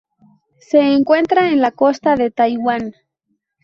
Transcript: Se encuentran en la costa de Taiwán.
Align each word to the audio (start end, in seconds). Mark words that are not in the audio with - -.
Se 0.57 0.79
encuentran 0.79 1.45
en 1.53 1.61
la 1.61 1.69
costa 1.69 2.15
de 2.15 2.31
Taiwán. 2.31 2.95